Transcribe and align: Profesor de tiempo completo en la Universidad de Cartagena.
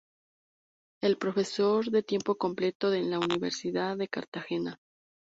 Profesor 1.19 1.91
de 1.91 2.01
tiempo 2.01 2.33
completo 2.35 2.91
en 2.91 3.11
la 3.11 3.19
Universidad 3.19 3.95
de 3.97 4.07
Cartagena. 4.07 4.79